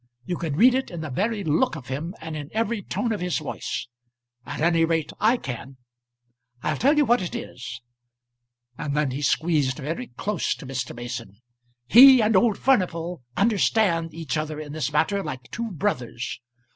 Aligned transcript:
You 0.25 0.35
can 0.35 0.55
read 0.55 0.73
it 0.73 0.89
in 0.89 1.01
the 1.01 1.11
very 1.11 1.43
look 1.43 1.75
of 1.75 1.85
him, 1.89 2.15
and 2.19 2.35
in 2.35 2.49
every 2.53 2.81
tone 2.81 3.11
of 3.11 3.19
his 3.19 3.37
voice. 3.37 3.87
At 4.47 4.59
any 4.59 4.83
rate 4.83 5.11
I 5.19 5.37
can. 5.37 5.77
I'll 6.63 6.75
tell 6.77 6.97
you 6.97 7.05
what 7.05 7.21
it 7.21 7.35
is" 7.35 7.81
and 8.79 8.97
then 8.97 9.11
he 9.11 9.21
squeezed 9.21 9.77
very 9.77 10.07
close 10.07 10.55
to 10.55 10.65
Mr. 10.65 10.95
Mason 10.95 11.39
"he 11.85 12.19
and 12.19 12.35
old 12.35 12.57
Furnival 12.57 13.21
understand 13.37 14.11
each 14.11 14.37
other 14.37 14.59
in 14.59 14.71
this 14.73 14.91
matter 14.91 15.23
like 15.23 15.51
two 15.51 15.69
brothers. 15.69 16.39